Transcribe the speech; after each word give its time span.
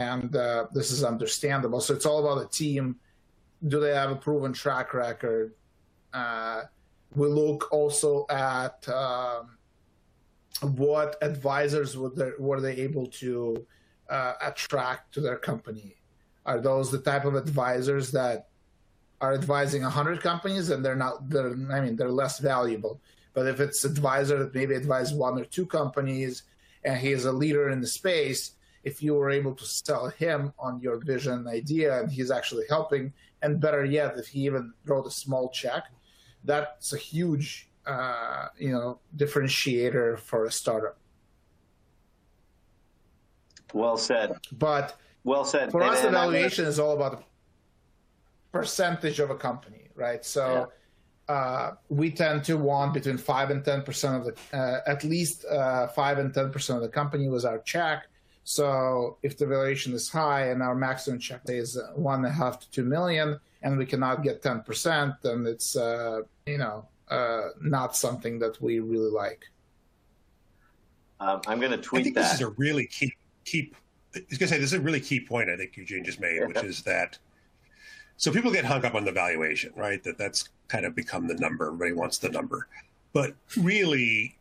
and 0.00 0.34
uh, 0.34 0.66
this 0.72 0.90
is 0.90 1.04
understandable. 1.04 1.80
So 1.80 1.94
it's 1.94 2.06
all 2.06 2.26
about 2.26 2.40
the 2.40 2.48
team. 2.48 2.96
Do 3.68 3.78
they 3.78 3.94
have 3.94 4.10
a 4.10 4.16
proven 4.16 4.54
track 4.54 4.94
record? 4.94 5.52
Uh, 6.12 6.62
we 7.14 7.28
look 7.28 7.70
also 7.70 8.24
at 8.30 8.88
um, 8.88 9.58
what 10.62 11.16
advisors 11.20 11.96
were 11.98 12.08
they, 12.08 12.30
were 12.38 12.60
they 12.60 12.76
able 12.76 13.06
to 13.06 13.64
uh, 14.08 14.32
attract 14.42 15.12
to 15.14 15.20
their 15.20 15.36
company. 15.36 15.96
Are 16.46 16.60
those 16.60 16.90
the 16.90 16.98
type 16.98 17.26
of 17.26 17.34
advisors 17.34 18.10
that 18.12 18.48
are 19.20 19.34
advising 19.34 19.82
100 19.82 20.22
companies 20.22 20.70
and 20.70 20.82
they're 20.82 20.96
not 20.96 21.28
they're 21.28 21.50
i 21.70 21.78
mean 21.82 21.94
they're 21.94 22.10
less 22.10 22.38
valuable 22.38 22.98
but 23.34 23.46
if 23.46 23.60
it's 23.60 23.84
advisor 23.84 24.38
that 24.38 24.54
maybe 24.54 24.74
advised 24.74 25.14
one 25.14 25.38
or 25.38 25.44
two 25.44 25.66
companies 25.66 26.44
and 26.84 26.96
he 26.96 27.12
is 27.12 27.26
a 27.26 27.32
leader 27.32 27.68
in 27.68 27.82
the 27.82 27.86
space 27.86 28.52
if 28.84 29.02
you 29.02 29.14
were 29.14 29.30
able 29.30 29.54
to 29.54 29.64
sell 29.64 30.08
him 30.08 30.52
on 30.58 30.80
your 30.80 30.98
vision 30.98 31.46
idea 31.46 32.00
and 32.00 32.10
he's 32.10 32.30
actually 32.30 32.64
helping 32.68 33.12
and 33.42 33.60
better 33.60 33.84
yet 33.84 34.16
if 34.16 34.28
he 34.28 34.40
even 34.40 34.72
wrote 34.86 35.06
a 35.06 35.10
small 35.10 35.48
check 35.50 35.84
that's 36.44 36.92
a 36.92 36.98
huge 36.98 37.68
uh, 37.86 38.46
you 38.58 38.70
know 38.70 38.98
differentiator 39.16 40.18
for 40.18 40.44
a 40.44 40.50
startup 40.50 40.98
well 43.72 43.96
said 43.96 44.32
but 44.52 44.96
well 45.24 45.44
said 45.44 45.70
for 45.70 45.82
and, 45.82 45.90
us 45.90 46.04
evaluation 46.04 46.64
is 46.64 46.78
all 46.78 46.94
about 46.94 47.24
percentage 48.52 49.20
of 49.20 49.30
a 49.30 49.34
company, 49.34 49.88
right? 49.94 50.24
So 50.24 50.68
yeah. 51.28 51.34
uh, 51.34 51.74
we 51.88 52.10
tend 52.10 52.44
to 52.44 52.56
want 52.56 52.94
between 52.94 53.18
five 53.18 53.50
and 53.50 53.64
ten 53.64 53.82
percent 53.82 54.16
of 54.16 54.24
the, 54.24 54.56
uh, 54.56 54.80
at 54.86 55.04
least 55.04 55.44
uh, 55.44 55.88
five 55.88 56.18
and 56.18 56.32
ten 56.32 56.50
percent 56.50 56.78
of 56.78 56.82
the 56.82 56.88
company 56.88 57.28
was 57.28 57.44
our 57.44 57.58
check. 57.58 58.08
So 58.50 59.16
if 59.22 59.38
the 59.38 59.46
valuation 59.46 59.92
is 59.92 60.08
high 60.08 60.48
and 60.48 60.60
our 60.60 60.74
maximum 60.74 61.20
check 61.20 61.42
is 61.46 61.78
one 61.94 62.24
and 62.24 62.26
a 62.26 62.32
half 62.32 62.58
to 62.58 62.70
two 62.72 62.82
million, 62.82 63.38
and 63.62 63.78
we 63.78 63.86
cannot 63.86 64.24
get 64.24 64.42
ten 64.42 64.62
percent, 64.62 65.14
then 65.22 65.46
it's 65.46 65.76
uh, 65.76 66.22
you 66.46 66.58
know 66.58 66.84
uh, 67.12 67.50
not 67.62 67.94
something 67.94 68.40
that 68.40 68.60
we 68.60 68.80
really 68.80 69.12
like. 69.12 69.44
Um, 71.20 71.40
I'm 71.46 71.60
going 71.60 71.70
to 71.70 71.78
tweet 71.78 72.00
I 72.00 72.02
think 72.02 72.16
that. 72.16 72.22
This 72.22 72.34
is 72.34 72.40
a 72.40 72.50
really 72.50 72.86
key 72.86 73.14
key. 73.44 73.72
I 74.16 74.24
was 74.28 74.38
going 74.38 74.48
to 74.48 74.54
say 74.54 74.58
this 74.58 74.72
is 74.72 74.80
a 74.80 74.80
really 74.80 74.98
key 74.98 75.20
point. 75.20 75.48
I 75.48 75.56
think 75.56 75.76
Eugene 75.76 76.02
just 76.02 76.18
made, 76.18 76.44
which 76.44 76.64
is 76.64 76.82
that 76.82 77.18
so 78.16 78.32
people 78.32 78.50
get 78.50 78.64
hung 78.64 78.84
up 78.84 78.96
on 78.96 79.04
the 79.04 79.12
valuation, 79.12 79.72
right? 79.76 80.02
That 80.02 80.18
that's 80.18 80.48
kind 80.66 80.84
of 80.84 80.96
become 80.96 81.28
the 81.28 81.36
number. 81.36 81.68
Everybody 81.68 81.92
wants 81.92 82.18
the 82.18 82.30
number. 82.30 82.66
But 83.12 83.36
really, 83.56 84.39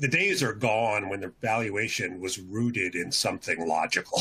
the 0.00 0.08
days 0.08 0.42
are 0.42 0.52
gone 0.52 1.08
when 1.08 1.20
the 1.20 1.32
valuation 1.40 2.20
was 2.20 2.38
rooted 2.38 2.94
in 2.94 3.12
something 3.12 3.66
logical. 3.66 4.20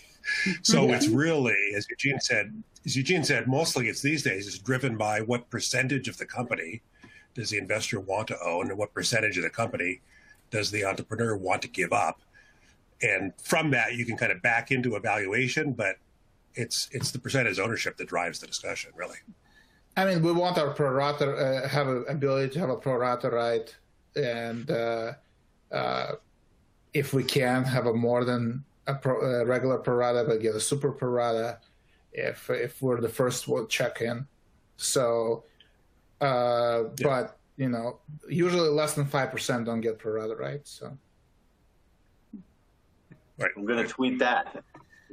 so 0.62 0.86
yeah. 0.86 0.96
it's 0.96 1.08
really, 1.08 1.56
as 1.76 1.86
Eugene 1.88 2.20
said, 2.20 2.62
as 2.84 2.96
Eugene 2.96 3.24
said, 3.24 3.48
mostly 3.48 3.88
it's 3.88 4.02
these 4.02 4.22
days 4.22 4.46
is 4.46 4.58
driven 4.58 4.96
by 4.96 5.20
what 5.20 5.48
percentage 5.50 6.08
of 6.08 6.16
the 6.18 6.26
company 6.26 6.82
does 7.34 7.50
the 7.50 7.58
investor 7.58 8.00
want 8.00 8.28
to 8.28 8.36
own 8.44 8.68
and 8.68 8.78
what 8.78 8.92
percentage 8.92 9.36
of 9.36 9.42
the 9.42 9.50
company 9.50 10.00
does 10.50 10.70
the 10.70 10.84
entrepreneur 10.84 11.36
want 11.36 11.62
to 11.62 11.68
give 11.68 11.92
up. 11.92 12.20
And 13.02 13.32
from 13.42 13.70
that, 13.70 13.94
you 13.94 14.04
can 14.04 14.16
kind 14.16 14.32
of 14.32 14.42
back 14.42 14.70
into 14.70 14.96
a 14.96 15.00
valuation, 15.00 15.72
but 15.72 15.96
it's 16.54 16.88
it's 16.92 17.12
the 17.12 17.18
percentage 17.18 17.58
ownership 17.58 17.96
that 17.96 18.08
drives 18.08 18.40
the 18.40 18.46
discussion, 18.46 18.90
really. 18.96 19.18
I 19.96 20.04
mean, 20.04 20.22
we 20.22 20.32
want 20.32 20.58
our 20.58 20.70
pro 20.70 20.90
rata 20.90 21.30
uh, 21.30 21.68
have 21.68 21.88
an 21.88 22.04
ability 22.08 22.52
to 22.54 22.58
have 22.60 22.70
a 22.70 22.76
pro 22.76 22.96
rata 22.96 23.30
right, 23.30 23.74
and 24.16 24.70
uh, 24.70 25.12
uh, 25.72 26.12
if 26.94 27.12
we 27.12 27.24
can 27.24 27.64
have 27.64 27.86
a 27.86 27.92
more 27.92 28.24
than 28.24 28.64
a, 28.86 28.94
pro, 28.94 29.20
a 29.20 29.44
regular 29.44 29.78
pro 29.78 29.94
rata, 29.94 30.24
but 30.26 30.40
get 30.40 30.54
a 30.54 30.60
super 30.60 30.92
pro 30.92 31.08
rata 31.10 31.58
if 32.12 32.48
if 32.50 32.80
we're 32.82 33.00
the 33.00 33.08
first 33.08 33.48
one 33.48 33.68
check 33.68 34.00
in. 34.00 34.26
So, 34.76 35.44
uh, 36.20 36.84
yeah. 36.98 37.04
but 37.04 37.38
you 37.56 37.68
know, 37.68 37.98
usually 38.28 38.68
less 38.68 38.94
than 38.94 39.06
five 39.06 39.30
percent 39.30 39.66
don't 39.66 39.80
get 39.80 39.98
parada, 39.98 40.30
rata 40.30 40.34
right. 40.36 40.60
So, 40.66 40.96
right. 43.38 43.50
I'm 43.56 43.66
going 43.66 43.84
to 43.84 43.88
tweet 43.88 44.18
that. 44.20 44.64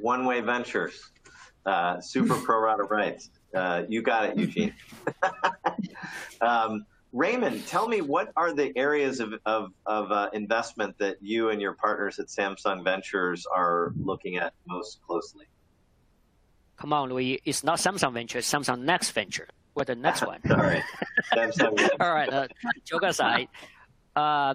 OneWay 0.02 0.44
Ventures. 0.44 1.10
Uh, 1.64 2.00
super 2.00 2.36
pro 2.36 2.60
rata 2.60 2.84
rights. 2.84 3.30
Uh, 3.54 3.82
you 3.88 4.02
got 4.02 4.26
it, 4.26 4.36
Eugene. 4.36 4.74
um, 6.40 6.86
Raymond, 7.12 7.66
tell 7.66 7.88
me 7.88 8.00
what 8.00 8.32
are 8.36 8.52
the 8.52 8.76
areas 8.76 9.20
of, 9.20 9.34
of, 9.46 9.72
of 9.86 10.12
uh, 10.12 10.28
investment 10.32 10.98
that 10.98 11.16
you 11.22 11.50
and 11.50 11.60
your 11.60 11.72
partners 11.72 12.18
at 12.18 12.26
Samsung 12.26 12.84
Ventures 12.84 13.46
are 13.46 13.92
looking 13.98 14.36
at 14.36 14.52
most 14.66 15.00
closely? 15.06 15.46
Come 16.76 16.92
on, 16.92 17.08
Louis. 17.08 17.40
It's 17.44 17.64
not 17.64 17.78
Samsung 17.78 18.12
Ventures, 18.12 18.46
Samsung 18.46 18.80
Next 18.82 19.10
Venture. 19.12 19.48
What 19.74 19.86
the 19.86 19.94
next 20.08 20.26
one? 20.26 20.40
Sorry. 20.46 20.82
Samsung. 21.32 21.88
All 22.00 22.14
right. 22.14 22.32
Uh, 22.32 22.48
joke 22.84 23.02
aside. 23.04 23.48
Uh, 24.14 24.54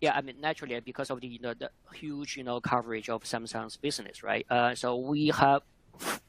yeah, 0.00 0.12
I 0.14 0.20
mean, 0.20 0.36
naturally, 0.40 0.78
because 0.80 1.10
of 1.10 1.20
the, 1.20 1.26
you 1.26 1.40
know, 1.40 1.54
the 1.54 1.70
huge, 1.94 2.36
you 2.36 2.44
know, 2.44 2.60
coverage 2.60 3.08
of 3.08 3.22
Samsung's 3.24 3.76
business, 3.76 4.22
right? 4.22 4.44
Uh, 4.50 4.74
so 4.74 4.96
we 4.96 5.28
have 5.28 5.62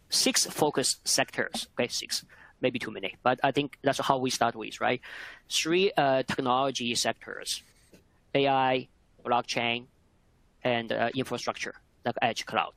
six 0.09 0.45
focus 0.45 0.99
sectors. 1.03 1.67
Okay, 1.77 1.89
six, 1.89 2.23
maybe 2.65 2.79
too 2.79 2.93
many, 2.99 3.11
but 3.21 3.37
I 3.49 3.51
think 3.51 3.77
that's 3.85 4.01
how 4.09 4.17
we 4.25 4.31
start 4.39 4.55
with, 4.55 4.75
right? 4.87 4.99
Three 5.61 5.85
uh, 6.03 6.23
technology 6.31 6.89
sectors: 6.95 7.49
AI, 8.33 8.87
blockchain, 9.27 9.79
and 10.63 10.87
uh, 10.91 11.09
infrastructure, 11.23 11.75
like 12.05 12.15
edge 12.29 12.41
cloud. 12.51 12.75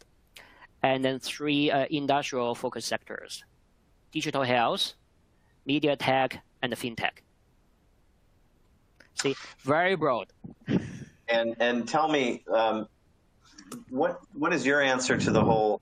And 0.91 0.99
then 1.05 1.17
three 1.19 1.65
uh, 1.71 1.87
industrial 2.01 2.55
focus 2.55 2.85
sectors: 2.85 3.33
digital 4.13 4.45
health, 4.55 4.85
media 5.65 5.95
tech, 5.97 6.31
and 6.63 6.71
fintech. 6.83 7.17
See, 9.23 9.35
very 9.75 9.97
broad. 9.97 10.29
And 11.37 11.49
and 11.67 11.77
tell 11.95 12.09
me, 12.19 12.25
um, 12.61 12.77
what 13.89 14.21
what 14.41 14.53
is 14.53 14.63
your 14.71 14.81
answer 14.95 15.17
to 15.27 15.31
the 15.39 15.45
whole 15.51 15.81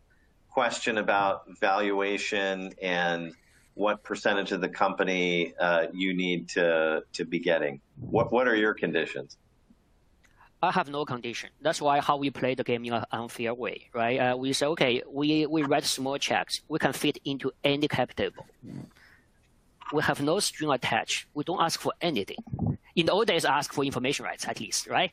question 0.56 0.94
about 1.06 1.36
valuation 1.60 2.72
and 2.80 3.34
what 3.76 4.02
percentage 4.02 4.52
of 4.52 4.62
the 4.62 4.68
company 4.68 5.54
uh, 5.60 5.86
you 5.92 6.14
need 6.14 6.48
to 6.48 7.02
to 7.12 7.24
be 7.24 7.38
getting. 7.38 7.80
What 8.00 8.32
what 8.32 8.48
are 8.48 8.56
your 8.56 8.74
conditions? 8.74 9.36
I 10.62 10.72
have 10.72 10.88
no 10.88 11.04
condition. 11.04 11.50
That's 11.60 11.80
why 11.82 12.00
how 12.00 12.16
we 12.16 12.30
play 12.30 12.54
the 12.54 12.64
game 12.64 12.84
in 12.86 12.94
an 12.94 13.04
unfair 13.12 13.52
way, 13.52 13.90
right? 13.92 14.18
Uh, 14.18 14.36
we 14.36 14.54
say, 14.54 14.66
okay, 14.66 15.02
we, 15.06 15.44
we 15.44 15.62
write 15.62 15.84
small 15.84 16.16
checks. 16.16 16.62
We 16.66 16.78
can 16.78 16.94
fit 16.94 17.18
into 17.26 17.52
any 17.62 17.86
cap 17.86 18.14
table. 18.16 18.46
We 19.92 20.02
have 20.02 20.22
no 20.22 20.40
string 20.40 20.70
attached. 20.70 21.26
We 21.34 21.44
don't 21.44 21.60
ask 21.60 21.78
for 21.78 21.92
anything. 22.00 22.38
In 22.96 23.04
the 23.06 23.12
old 23.12 23.26
days, 23.26 23.44
I 23.44 23.58
ask 23.58 23.72
for 23.72 23.84
information 23.84 24.24
rights 24.24 24.48
at 24.48 24.58
least, 24.58 24.86
right? 24.86 25.12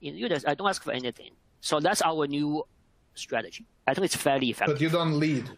In 0.00 0.14
new 0.14 0.28
days, 0.28 0.44
I 0.46 0.54
don't 0.54 0.68
ask 0.68 0.82
for 0.82 0.92
anything. 0.92 1.32
So 1.60 1.78
that's 1.78 2.00
our 2.00 2.26
new 2.26 2.64
strategy. 3.14 3.66
I 3.86 3.92
think 3.92 4.06
it's 4.06 4.16
fairly 4.16 4.48
effective. 4.48 4.76
But 4.76 4.80
you 4.80 4.88
don't 4.88 5.20
lead. 5.20 5.50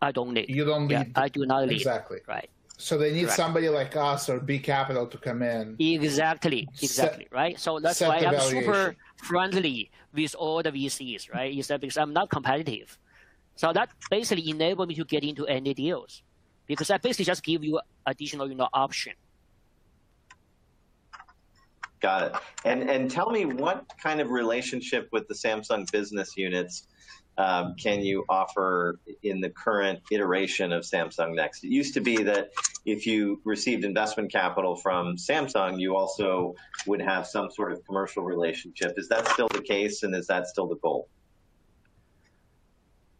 I 0.00 0.12
don't 0.12 0.32
need. 0.32 0.48
You 0.48 0.64
don't 0.64 0.88
lead. 0.88 1.12
Yeah, 1.14 1.22
I 1.22 1.28
do 1.28 1.46
not 1.46 1.68
lead. 1.68 1.76
Exactly. 1.76 2.20
Right. 2.26 2.48
So 2.76 2.96
they 2.96 3.12
need 3.12 3.22
Correct. 3.22 3.36
somebody 3.36 3.68
like 3.68 3.96
us 3.96 4.28
or 4.28 4.38
B 4.38 4.58
Capital 4.58 5.06
to 5.06 5.18
come 5.18 5.42
in. 5.42 5.74
Exactly. 5.78 6.68
Exactly. 6.80 7.24
Set, 7.24 7.32
right. 7.32 7.58
So 7.58 7.80
that's 7.80 8.00
why 8.00 8.18
I'm 8.18 8.40
super 8.40 8.94
friendly 9.16 9.90
with 10.14 10.34
all 10.36 10.62
the 10.62 10.70
VCs. 10.70 11.32
Right. 11.32 11.56
Is 11.58 11.66
that 11.68 11.80
because 11.80 11.96
I'm 11.96 12.12
not 12.12 12.30
competitive. 12.30 12.96
So 13.56 13.72
that 13.72 13.90
basically 14.08 14.48
enable 14.48 14.86
me 14.86 14.94
to 14.94 15.04
get 15.04 15.24
into 15.24 15.44
any 15.46 15.74
deals, 15.74 16.22
because 16.68 16.90
I 16.90 16.98
basically 16.98 17.24
just 17.24 17.42
give 17.42 17.64
you 17.64 17.80
additional, 18.06 18.48
you 18.48 18.54
know, 18.54 18.68
option 18.72 19.14
Got 22.00 22.22
it. 22.22 22.32
And 22.64 22.88
and 22.88 23.10
tell 23.10 23.30
me 23.30 23.44
what 23.44 23.84
kind 24.00 24.20
of 24.20 24.30
relationship 24.30 25.08
with 25.10 25.26
the 25.26 25.34
Samsung 25.34 25.90
business 25.90 26.36
units 26.36 26.86
um, 27.38 27.76
can 27.76 28.00
you 28.00 28.24
offer 28.28 28.98
in 29.22 29.40
the 29.40 29.48
current 29.48 30.00
iteration 30.10 30.72
of 30.72 30.82
Samsung 30.82 31.36
Next? 31.36 31.62
It 31.62 31.70
used 31.70 31.94
to 31.94 32.00
be 32.00 32.24
that 32.24 32.50
if 32.84 33.06
you 33.06 33.40
received 33.44 33.84
investment 33.84 34.32
capital 34.32 34.74
from 34.74 35.16
Samsung, 35.16 35.78
you 35.78 35.96
also 35.96 36.56
would 36.86 37.00
have 37.00 37.26
some 37.26 37.48
sort 37.52 37.72
of 37.72 37.84
commercial 37.86 38.24
relationship. 38.24 38.94
Is 38.96 39.08
that 39.08 39.26
still 39.28 39.46
the 39.48 39.62
case, 39.62 40.02
and 40.02 40.14
is 40.16 40.26
that 40.26 40.48
still 40.48 40.66
the 40.66 40.76
goal? 40.76 41.08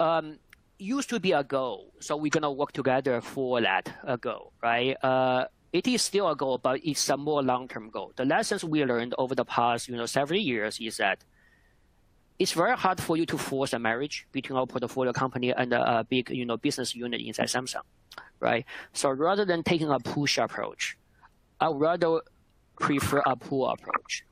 Um, 0.00 0.38
used 0.80 1.10
to 1.10 1.20
be 1.20 1.32
a 1.32 1.44
goal, 1.44 1.92
so 2.00 2.16
we're 2.16 2.30
gonna 2.30 2.52
work 2.52 2.72
together 2.72 3.20
for 3.20 3.60
that 3.60 3.92
a 4.02 4.18
goal, 4.18 4.52
right? 4.60 4.96
Uh, 5.02 5.46
it 5.72 5.86
is 5.86 6.02
still 6.02 6.28
a 6.28 6.34
goal, 6.34 6.58
but 6.58 6.80
it's 6.82 7.08
a 7.08 7.16
more 7.16 7.42
long-term 7.42 7.90
goal. 7.90 8.12
The 8.16 8.24
lessons 8.24 8.64
we 8.64 8.84
learned 8.84 9.14
over 9.16 9.34
the 9.34 9.44
past, 9.44 9.88
you 9.88 9.96
know, 9.96 10.06
several 10.06 10.40
years 10.40 10.80
is 10.80 10.96
that 10.96 11.24
it's 12.38 12.52
very 12.52 12.76
hard 12.76 13.00
for 13.00 13.16
you 13.16 13.26
to 13.26 13.36
force 13.36 13.72
a 13.72 13.78
marriage 13.78 14.26
between 14.32 14.56
our 14.58 14.66
portfolio 14.66 15.12
company 15.12 15.52
and 15.52 15.72
a, 15.72 16.06
big, 16.08 16.30
you 16.30 16.46
know, 16.46 16.56
business 16.56 16.94
unit 16.94 17.20
inside 17.20 17.46
Samsung, 17.46 17.82
right? 18.40 18.64
So 18.92 19.10
rather 19.10 19.44
than 19.44 19.62
taking 19.62 19.90
a 19.90 19.98
push 19.98 20.38
approach, 20.38 20.96
I 21.60 21.68
would 21.68 21.80
rather 21.80 22.20
prefer 22.78 23.22
a 23.26 23.34
pull 23.34 23.68
approach. 23.68 24.24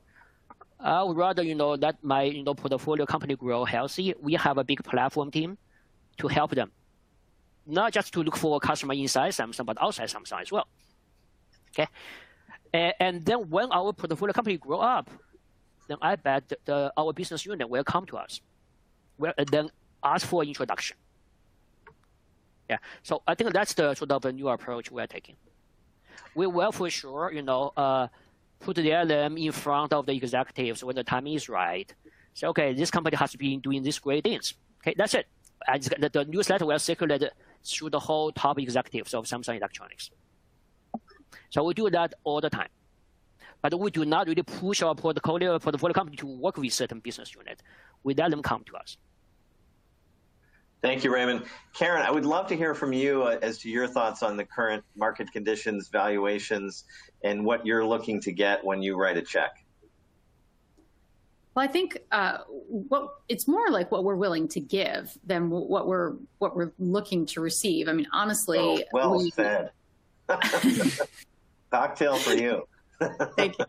I 0.79 1.03
would 1.03 1.17
rather, 1.17 1.43
you 1.43 1.55
know, 1.55 1.75
that 1.75 2.01
my, 2.03 2.23
you 2.23 2.43
know, 2.43 2.53
portfolio 2.53 3.05
company 3.05 3.35
grow 3.35 3.65
healthy. 3.65 4.13
We 4.21 4.35
have 4.35 4.57
a 4.57 4.63
big 4.63 4.83
platform 4.83 5.31
team 5.31 5.57
to 6.19 6.27
help 6.27 6.51
them, 6.51 6.71
not 7.65 7.91
just 7.91 8.13
to 8.13 8.23
look 8.23 8.37
for 8.37 8.55
a 8.55 8.59
customer 8.59 8.93
inside 8.93 9.33
Samsung, 9.33 9.65
but 9.65 9.77
outside 9.81 10.07
Samsung 10.09 10.41
as 10.41 10.51
well. 10.51 10.67
Okay, 11.71 11.87
and, 12.73 12.93
and 12.99 13.25
then 13.25 13.49
when 13.49 13.71
our 13.71 13.91
portfolio 13.91 14.31
company 14.33 14.57
grow 14.57 14.79
up, 14.79 15.09
then 15.87 15.97
I 16.01 16.15
bet 16.15 16.49
the, 16.49 16.57
the, 16.65 16.93
our 16.97 17.13
business 17.13 17.45
unit 17.45 17.69
will 17.69 17.83
come 17.83 18.05
to 18.07 18.17
us, 18.17 18.41
will 19.17 19.33
then 19.51 19.69
ask 20.03 20.25
for 20.27 20.43
introduction. 20.43 20.97
Yeah, 22.69 22.77
so 23.03 23.21
I 23.25 23.35
think 23.35 23.53
that's 23.53 23.73
the 23.73 23.95
sort 23.95 24.11
of 24.11 24.25
a 24.25 24.31
new 24.31 24.49
approach 24.49 24.91
we're 24.91 25.07
taking. 25.07 25.35
We 26.35 26.47
will 26.47 26.71
for 26.71 26.89
sure, 26.89 27.31
you 27.31 27.41
know, 27.41 27.71
uh, 27.77 28.07
put 28.59 28.75
the 28.75 28.91
LM 28.91 29.37
in 29.37 29.51
front 29.51 29.93
of 29.93 30.05
the 30.05 30.13
executives 30.13 30.83
when 30.83 30.95
the 30.95 31.03
time 31.03 31.27
is 31.27 31.47
right. 31.47 31.93
Say, 32.33 32.47
okay, 32.47 32.73
this 32.73 32.91
company 32.91 33.15
has 33.15 33.35
been 33.35 33.61
doing 33.61 33.83
these 33.83 33.99
great 33.99 34.23
things. 34.23 34.53
Okay, 34.81 34.93
that's 34.97 35.13
it. 35.13 35.27
And 35.67 35.81
the, 35.81 36.09
the 36.09 36.25
newsletter 36.25 36.65
will 36.65 36.79
circulate 36.79 37.23
through 37.65 37.89
the 37.89 37.99
whole 37.99 38.31
top 38.31 38.59
executives 38.59 39.13
of 39.13 39.25
Samsung 39.25 39.57
Electronics. 39.57 40.11
So 41.49 41.63
we 41.63 41.73
do 41.73 41.89
that 41.89 42.13
all 42.23 42.41
the 42.41 42.49
time. 42.49 42.69
But 43.61 43.79
we 43.79 43.91
do 43.91 44.05
not 44.05 44.27
really 44.27 44.43
push 44.43 44.81
our 44.81 44.95
portfolio, 44.95 45.57
portfolio 45.59 45.93
company 45.93 46.17
to 46.17 46.27
work 46.27 46.57
with 46.57 46.71
certain 46.73 46.99
business 46.99 47.33
unit. 47.35 47.61
We 48.03 48.13
let 48.13 48.31
them 48.31 48.41
come 48.41 48.63
to 48.65 48.75
us. 48.77 48.97
Thank 50.81 51.03
you, 51.03 51.11
Raymond. 51.11 51.43
Karen, 51.73 52.03
I 52.03 52.11
would 52.11 52.25
love 52.25 52.47
to 52.47 52.55
hear 52.55 52.75
from 52.75 52.93
you 52.93 53.23
uh, 53.23 53.39
as 53.41 53.57
to 53.59 53.69
your 53.69 53.87
thoughts 53.87 54.21
on 54.21 54.37
the 54.37 54.45
current 54.45 54.83
market 54.95 55.31
conditions, 55.31 55.89
valuations, 55.89 56.85
and 57.23 57.43
what 57.43 57.65
you're 57.65 57.85
looking 57.85 58.21
to 58.21 58.31
get 58.31 58.63
when 58.63 58.83
you 58.83 58.95
write 58.95 59.17
a 59.17 59.23
check. 59.23 59.65
Well, 61.55 61.65
I 61.65 61.67
think 61.67 61.97
uh, 62.11 62.37
what 62.47 63.15
it's 63.27 63.47
more 63.47 63.71
like 63.71 63.91
what 63.91 64.03
we're 64.03 64.15
willing 64.15 64.47
to 64.49 64.59
give 64.59 65.17
than 65.25 65.49
what 65.49 65.87
we're 65.87 66.13
what 66.37 66.55
we're 66.55 66.71
looking 66.77 67.25
to 67.27 67.41
receive. 67.41 67.89
I 67.89 67.93
mean, 67.93 68.05
honestly, 68.13 68.59
oh, 68.59 68.79
well 68.93 69.17
we, 69.17 69.31
said. 69.31 69.71
Cocktail 71.71 72.17
for 72.17 72.33
you. 72.33 72.67
Thank 73.35 73.57
you. 73.59 73.65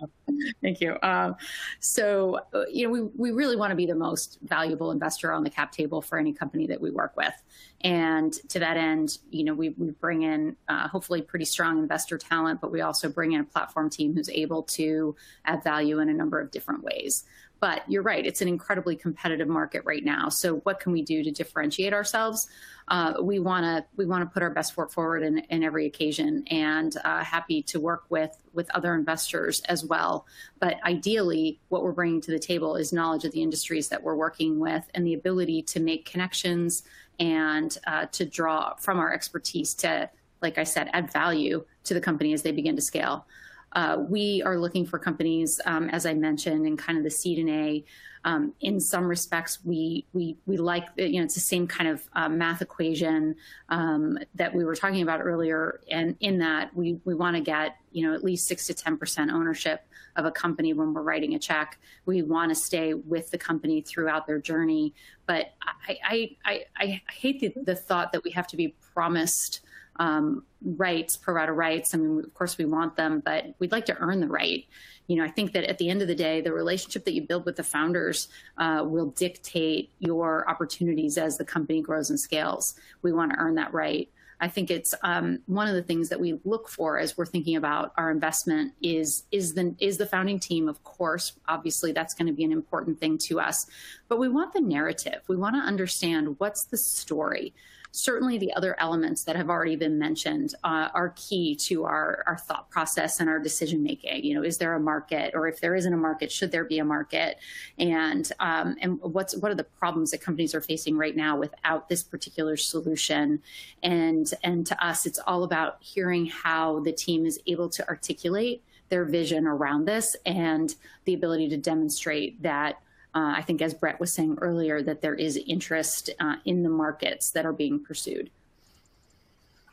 Thank 0.62 0.80
you. 0.80 0.96
Um, 1.02 1.36
so, 1.80 2.40
uh, 2.54 2.64
you 2.72 2.86
know, 2.86 2.92
we, 2.92 3.02
we 3.16 3.30
really 3.32 3.56
want 3.56 3.70
to 3.70 3.76
be 3.76 3.86
the 3.86 3.94
most 3.94 4.38
valuable 4.42 4.90
investor 4.90 5.32
on 5.32 5.44
the 5.44 5.50
cap 5.50 5.72
table 5.72 6.00
for 6.00 6.18
any 6.18 6.32
company 6.32 6.66
that 6.66 6.80
we 6.80 6.90
work 6.90 7.16
with. 7.16 7.34
And 7.82 8.32
to 8.48 8.58
that 8.58 8.76
end, 8.76 9.18
you 9.30 9.44
know, 9.44 9.54
we, 9.54 9.70
we 9.70 9.90
bring 9.90 10.22
in 10.22 10.56
uh, 10.68 10.88
hopefully 10.88 11.22
pretty 11.22 11.44
strong 11.44 11.78
investor 11.78 12.18
talent, 12.18 12.60
but 12.60 12.72
we 12.72 12.80
also 12.80 13.08
bring 13.08 13.32
in 13.32 13.40
a 13.40 13.44
platform 13.44 13.90
team 13.90 14.14
who's 14.14 14.30
able 14.30 14.62
to 14.64 15.14
add 15.44 15.62
value 15.62 15.98
in 16.00 16.08
a 16.08 16.14
number 16.14 16.40
of 16.40 16.50
different 16.50 16.82
ways. 16.82 17.24
But 17.60 17.82
you're 17.88 18.02
right, 18.02 18.24
it's 18.24 18.40
an 18.40 18.48
incredibly 18.48 18.94
competitive 18.94 19.48
market 19.48 19.82
right 19.84 20.04
now. 20.04 20.28
So 20.28 20.56
what 20.58 20.78
can 20.78 20.92
we 20.92 21.02
do 21.02 21.24
to 21.24 21.30
differentiate 21.30 21.92
ourselves? 21.92 22.48
Uh, 22.86 23.14
we 23.20 23.38
want 23.38 23.64
to 23.64 23.84
we 23.96 24.06
want 24.06 24.22
to 24.22 24.32
put 24.32 24.42
our 24.42 24.50
best 24.50 24.74
foot 24.74 24.92
forward 24.92 25.22
in, 25.22 25.38
in 25.38 25.62
every 25.62 25.86
occasion, 25.86 26.44
and 26.50 26.96
uh, 27.04 27.22
happy 27.22 27.62
to 27.62 27.80
work 27.80 28.04
with 28.10 28.34
with 28.52 28.70
other 28.74 28.94
investors 28.94 29.60
as 29.62 29.84
well. 29.84 30.26
But 30.60 30.76
ideally, 30.84 31.60
what 31.68 31.82
we're 31.82 31.92
bringing 31.92 32.20
to 32.22 32.30
the 32.30 32.38
table 32.38 32.76
is 32.76 32.92
knowledge 32.92 33.24
of 33.24 33.32
the 33.32 33.42
industries 33.42 33.88
that 33.88 34.02
we're 34.02 34.14
working 34.14 34.60
with, 34.60 34.84
and 34.94 35.06
the 35.06 35.14
ability 35.14 35.62
to 35.62 35.80
make 35.80 36.10
connections 36.10 36.84
and 37.18 37.76
uh, 37.86 38.06
to 38.06 38.24
draw 38.24 38.74
from 38.76 38.98
our 39.00 39.12
expertise 39.12 39.74
to, 39.74 40.08
like 40.40 40.56
I 40.56 40.64
said, 40.64 40.88
add 40.92 41.12
value 41.12 41.64
to 41.84 41.94
the 41.94 42.00
company 42.00 42.32
as 42.32 42.42
they 42.42 42.52
begin 42.52 42.76
to 42.76 42.82
scale. 42.82 43.26
Uh, 43.72 43.98
we 44.08 44.42
are 44.44 44.58
looking 44.58 44.86
for 44.86 44.98
companies, 44.98 45.60
um, 45.66 45.88
as 45.90 46.06
I 46.06 46.14
mentioned, 46.14 46.66
in 46.66 46.76
kind 46.76 46.98
of 46.98 47.04
the 47.04 47.10
seed 47.10 47.38
and 47.38 47.50
A. 47.50 47.84
Um, 48.24 48.52
in 48.60 48.80
some 48.80 49.06
respects, 49.06 49.58
we 49.64 50.04
we 50.12 50.36
we 50.46 50.56
like 50.56 50.88
you 50.96 51.20
know 51.20 51.24
it's 51.24 51.34
the 51.34 51.40
same 51.40 51.66
kind 51.66 51.88
of 51.88 52.02
uh, 52.14 52.28
math 52.28 52.60
equation 52.62 53.36
um, 53.68 54.18
that 54.34 54.54
we 54.54 54.64
were 54.64 54.74
talking 54.74 55.02
about 55.02 55.20
earlier, 55.20 55.80
and 55.90 56.16
in 56.20 56.38
that 56.38 56.74
we 56.74 57.00
we 57.04 57.14
want 57.14 57.36
to 57.36 57.42
get 57.42 57.76
you 57.92 58.06
know 58.06 58.14
at 58.14 58.24
least 58.24 58.48
six 58.48 58.66
to 58.66 58.74
ten 58.74 58.96
percent 58.96 59.30
ownership 59.30 59.86
of 60.16 60.24
a 60.24 60.32
company 60.32 60.72
when 60.72 60.92
we're 60.92 61.02
writing 61.02 61.34
a 61.34 61.38
check. 61.38 61.78
We 62.06 62.22
want 62.22 62.50
to 62.50 62.56
stay 62.56 62.92
with 62.94 63.30
the 63.30 63.38
company 63.38 63.82
throughout 63.82 64.26
their 64.26 64.40
journey, 64.40 64.94
but 65.26 65.52
I 65.88 65.98
I 66.04 66.36
I, 66.44 66.64
I 66.76 67.02
hate 67.12 67.40
the, 67.40 67.52
the 67.62 67.76
thought 67.76 68.12
that 68.12 68.24
we 68.24 68.32
have 68.32 68.48
to 68.48 68.56
be 68.56 68.74
promised 68.92 69.60
um, 69.98 70.44
rights, 70.62 71.16
pro 71.16 71.34
rata 71.34 71.52
rights. 71.52 71.94
I 71.94 71.98
mean, 71.98 72.18
of 72.18 72.34
course, 72.34 72.58
we 72.58 72.64
want 72.64 72.96
them, 72.96 73.22
but 73.24 73.54
we'd 73.58 73.72
like 73.72 73.86
to 73.86 73.96
earn 73.98 74.20
the 74.20 74.28
right. 74.28 74.64
You 75.06 75.16
know, 75.16 75.24
I 75.24 75.28
think 75.28 75.52
that 75.52 75.64
at 75.64 75.78
the 75.78 75.88
end 75.88 76.02
of 76.02 76.08
the 76.08 76.14
day, 76.14 76.40
the 76.40 76.52
relationship 76.52 77.04
that 77.04 77.14
you 77.14 77.22
build 77.22 77.46
with 77.46 77.56
the 77.56 77.62
founders 77.62 78.28
uh, 78.58 78.84
will 78.86 79.10
dictate 79.10 79.90
your 79.98 80.48
opportunities 80.48 81.16
as 81.16 81.38
the 81.38 81.44
company 81.44 81.80
grows 81.80 82.10
and 82.10 82.20
scales. 82.20 82.74
We 83.02 83.12
want 83.12 83.32
to 83.32 83.38
earn 83.38 83.54
that 83.54 83.72
right. 83.72 84.08
I 84.40 84.48
think 84.48 84.70
it's 84.70 84.94
um, 85.02 85.40
one 85.46 85.66
of 85.66 85.74
the 85.74 85.82
things 85.82 86.10
that 86.10 86.20
we 86.20 86.38
look 86.44 86.68
for 86.68 86.98
as 86.98 87.16
we're 87.16 87.26
thinking 87.26 87.56
about 87.56 87.92
our 87.96 88.10
investment 88.10 88.72
is 88.80 89.24
is 89.32 89.54
the 89.54 89.74
is 89.80 89.98
the 89.98 90.06
founding 90.06 90.38
team. 90.38 90.68
Of 90.68 90.84
course, 90.84 91.32
obviously 91.48 91.90
that's 91.92 92.14
going 92.14 92.28
to 92.28 92.32
be 92.32 92.44
an 92.44 92.52
important 92.52 93.00
thing 93.00 93.18
to 93.18 93.40
us, 93.40 93.66
but 94.08 94.18
we 94.18 94.28
want 94.28 94.52
the 94.52 94.60
narrative. 94.60 95.22
We 95.26 95.36
want 95.36 95.56
to 95.56 95.60
understand 95.60 96.36
what's 96.38 96.64
the 96.64 96.76
story 96.76 97.52
certainly 97.90 98.38
the 98.38 98.52
other 98.54 98.78
elements 98.78 99.24
that 99.24 99.36
have 99.36 99.48
already 99.48 99.76
been 99.76 99.98
mentioned 99.98 100.54
uh, 100.64 100.88
are 100.94 101.14
key 101.16 101.56
to 101.56 101.84
our, 101.84 102.22
our 102.26 102.36
thought 102.36 102.70
process 102.70 103.20
and 103.20 103.28
our 103.28 103.38
decision 103.38 103.82
making. 103.82 104.24
You 104.24 104.34
know, 104.34 104.42
is 104.42 104.58
there 104.58 104.74
a 104.74 104.80
market, 104.80 105.32
or 105.34 105.48
if 105.48 105.60
there 105.60 105.74
isn't 105.74 105.92
a 105.92 105.96
market, 105.96 106.30
should 106.30 106.52
there 106.52 106.64
be 106.64 106.78
a 106.78 106.84
market? 106.84 107.38
And 107.78 108.30
um, 108.40 108.76
and 108.80 109.00
what's 109.00 109.36
what 109.36 109.50
are 109.50 109.56
the 109.56 109.64
problems 109.64 110.10
that 110.10 110.20
companies 110.20 110.54
are 110.54 110.60
facing 110.60 110.96
right 110.96 111.16
now 111.16 111.36
without 111.38 111.88
this 111.88 112.02
particular 112.02 112.56
solution? 112.56 113.42
And 113.82 114.30
and 114.44 114.66
to 114.66 114.84
us, 114.84 115.06
it's 115.06 115.18
all 115.26 115.44
about 115.44 115.78
hearing 115.80 116.26
how 116.26 116.80
the 116.80 116.92
team 116.92 117.26
is 117.26 117.40
able 117.46 117.68
to 117.70 117.88
articulate 117.88 118.62
their 118.88 119.04
vision 119.04 119.46
around 119.46 119.84
this 119.84 120.16
and 120.24 120.74
the 121.04 121.14
ability 121.14 121.48
to 121.50 121.56
demonstrate 121.56 122.42
that 122.42 122.80
uh, 123.14 123.34
I 123.36 123.42
think, 123.42 123.62
as 123.62 123.74
Bret 123.74 123.98
was 123.98 124.12
saying 124.12 124.38
earlier, 124.40 124.82
that 124.82 125.00
there 125.00 125.14
is 125.14 125.36
interest 125.36 126.10
uh, 126.20 126.36
in 126.44 126.62
the 126.62 126.68
markets 126.68 127.30
that 127.30 127.46
are 127.46 127.52
being 127.52 127.82
pursued. 127.82 128.30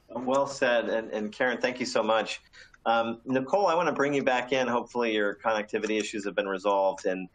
Well 0.09 0.47
said. 0.47 0.89
And, 0.89 1.11
and 1.11 1.31
Karen, 1.31 1.59
thank 1.59 1.79
you 1.79 1.85
so 1.85 2.01
much. 2.01 2.41
Um, 2.85 3.19
Nicole, 3.25 3.67
I 3.67 3.75
want 3.75 3.87
to 3.87 3.93
bring 3.93 4.13
you 4.13 4.23
back 4.23 4.53
in. 4.53 4.67
Hopefully, 4.67 5.13
your 5.13 5.35
connectivity 5.35 5.99
issues 5.99 6.23
have 6.25 6.35
been 6.35 6.47
resolved. 6.47 7.05
And 7.05 7.27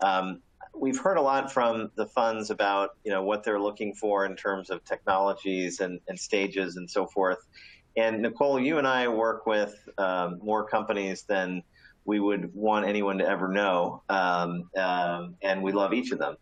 um, 0.00 0.40
we've 0.74 0.98
heard 0.98 1.18
a 1.18 1.22
lot 1.22 1.52
from 1.52 1.90
the 1.94 2.06
funds 2.06 2.50
about 2.50 2.90
you 3.04 3.12
know 3.12 3.22
what 3.22 3.44
they're 3.44 3.60
looking 3.60 3.94
for 3.94 4.26
in 4.26 4.34
terms 4.34 4.70
of 4.70 4.84
technologies 4.84 5.80
and, 5.80 6.00
and 6.08 6.18
stages 6.18 6.76
and 6.76 6.90
so 6.90 7.06
forth. 7.06 7.38
And 7.96 8.22
Nicole, 8.22 8.58
you 8.58 8.78
and 8.78 8.86
I 8.86 9.06
work 9.06 9.46
with 9.46 9.76
um, 9.98 10.40
more 10.42 10.66
companies 10.66 11.22
than 11.22 11.62
we 12.04 12.20
would 12.20 12.54
want 12.54 12.86
anyone 12.86 13.18
to 13.18 13.28
ever 13.28 13.48
know. 13.48 14.02
Um, 14.08 14.68
um, 14.76 15.36
and 15.42 15.62
we 15.62 15.72
love 15.72 15.92
each 15.92 16.12
of 16.12 16.18
them. 16.18 16.36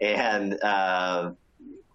And 0.00 0.62
uh, 0.62 1.32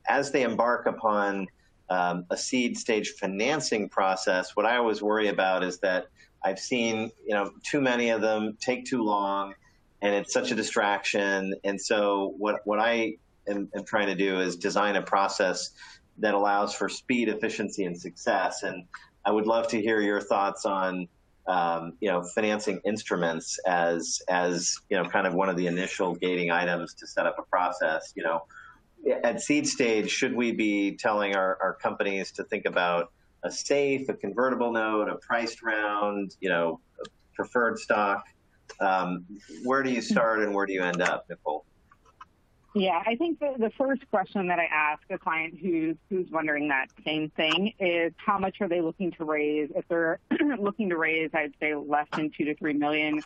as 0.08 0.32
they 0.32 0.44
embark 0.44 0.88
upon 0.88 1.48
um, 1.90 2.26
a 2.30 2.38
seed 2.38 2.78
stage 2.78 3.10
financing 3.20 3.90
process, 3.90 4.56
what 4.56 4.66
I 4.66 4.78
always 4.78 5.02
worry 5.02 5.28
about 5.28 5.64
is 5.64 5.80
that 5.80 6.08
I've 6.44 6.60
seen, 6.60 7.12
you 7.26 7.36
know, 7.36 7.52
too 7.64 7.82
many 7.82 8.10
of 8.10 8.22
them 8.22 8.58
take 8.60 8.86
too 8.86 9.04
long, 9.04 9.54
and 10.02 10.16
it's 10.16 10.34
such 10.34 10.52
a 10.52 10.56
distraction. 10.56 11.54
And 11.64 11.80
so, 11.80 12.34
what 12.38 12.62
what 12.66 12.80
I 12.80 13.18
am, 13.48 13.70
am 13.76 13.84
trying 13.86 14.08
to 14.08 14.16
do 14.16 14.40
is 14.40 14.56
design 14.56 14.96
a 14.96 15.02
process 15.04 15.72
that 16.18 16.34
allows 16.34 16.74
for 16.74 16.90
speed, 16.90 17.30
efficiency, 17.30 17.84
and 17.84 18.00
success. 18.00 18.64
And 18.64 18.86
I 19.24 19.32
would 19.32 19.46
love 19.46 19.68
to 19.70 19.82
hear 19.82 20.02
your 20.02 20.22
thoughts 20.22 20.66
on 20.66 21.08
um, 21.48 21.94
you 22.00 22.10
know, 22.10 22.24
financing 22.24 22.80
instruments 22.86 23.60
as 23.66 24.22
as 24.30 24.78
you 24.90 24.98
know, 24.98 25.08
kind 25.10 25.28
of 25.28 25.34
one 25.34 25.50
of 25.50 25.58
the 25.58 25.68
initial 25.68 26.16
gating 26.16 26.52
items 26.52 26.94
to 26.96 27.08
set 27.08 27.26
up 27.26 27.38
a 27.40 27.44
process. 27.44 28.14
You 28.16 28.24
know, 28.24 28.44
at 29.24 29.42
seed 29.42 29.68
stage, 29.68 30.10
should 30.10 30.36
we 30.36 30.52
be 30.52 30.96
telling 30.96 31.36
our, 31.36 31.58
our 31.62 31.74
companies 31.74 32.32
to 32.34 32.44
think 32.44 32.66
about 32.66 33.12
a 33.44 33.52
safe, 33.52 34.08
a 34.10 34.14
convertible 34.14 34.72
note, 34.72 35.10
a 35.10 35.16
priced 35.16 35.64
round, 35.64 36.36
you 36.40 36.50
know, 36.50 36.80
preferred 37.34 37.80
stock? 37.80 38.24
Um, 38.80 39.26
where 39.64 39.84
do 39.84 39.92
you 39.92 40.02
start 40.02 40.40
and 40.42 40.54
where 40.54 40.66
do 40.66 40.74
you 40.74 40.82
end 40.82 41.02
up, 41.02 41.26
Nicole? 41.30 41.66
Yeah, 42.74 43.02
I 43.06 43.16
think 43.16 43.40
the, 43.40 43.54
the 43.58 43.72
first 43.78 44.10
question 44.10 44.48
that 44.48 44.58
I 44.58 44.66
ask 44.66 45.02
a 45.10 45.18
client 45.18 45.58
who's 45.60 45.98
who's 46.10 46.30
wondering 46.32 46.70
that 46.70 46.88
same 47.06 47.30
thing 47.32 47.74
is 47.80 48.14
how 48.16 48.38
much 48.38 48.62
are 48.62 48.70
they 48.70 48.80
looking 48.80 49.12
to 49.14 49.26
raise? 49.26 49.70
If 49.76 49.86
they're 49.90 50.20
looking 50.60 50.90
to 50.90 50.98
raise, 50.98 51.32
I'd 51.34 51.54
say 51.60 51.76
less 51.76 52.08
than 52.16 52.32
two 52.36 52.46
to 52.46 52.56
three 52.56 52.74
million. 52.74 53.26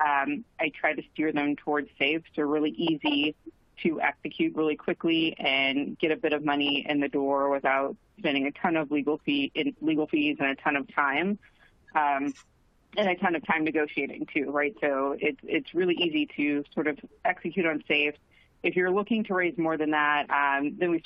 Um, 0.00 0.44
I 0.58 0.70
try 0.70 0.94
to 0.94 1.02
steer 1.12 1.32
them 1.32 1.56
towards 1.56 1.90
safes. 1.98 2.24
They're 2.34 2.46
really 2.46 2.70
easy 2.70 3.34
to 3.82 4.00
execute 4.00 4.56
really 4.56 4.76
quickly 4.76 5.36
and 5.38 5.98
get 5.98 6.10
a 6.10 6.16
bit 6.16 6.32
of 6.32 6.42
money 6.42 6.86
in 6.88 7.00
the 7.00 7.08
door 7.08 7.50
without 7.50 7.94
spending 8.18 8.46
a 8.46 8.52
ton 8.52 8.76
of 8.76 8.90
legal 8.90 9.18
fee 9.18 9.52
in 9.54 9.76
legal 9.82 10.06
fees 10.06 10.38
and 10.40 10.48
a 10.48 10.54
ton 10.54 10.76
of 10.76 10.92
time. 10.94 11.38
Um, 11.94 12.32
and 12.96 13.08
a 13.08 13.16
ton 13.16 13.34
of 13.34 13.46
time 13.46 13.64
negotiating 13.64 14.26
too, 14.32 14.50
right? 14.50 14.74
So 14.80 15.14
it's 15.20 15.38
it's 15.42 15.74
really 15.74 15.94
easy 15.94 16.26
to 16.36 16.64
sort 16.72 16.86
of 16.86 16.98
execute 17.24 17.66
on 17.66 17.84
safe. 17.86 18.14
If 18.62 18.74
you're 18.74 18.90
looking 18.90 19.22
to 19.24 19.34
raise 19.34 19.56
more 19.56 19.76
than 19.76 19.90
that, 19.92 20.26
um, 20.30 20.76
then 20.78 20.90
we 20.90 20.96